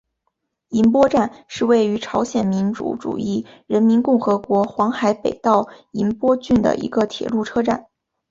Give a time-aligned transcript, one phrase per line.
[0.69, 7.85] 银波站是位于朝鲜民主主义人民共和国黄海北道银波郡的一个铁路车站。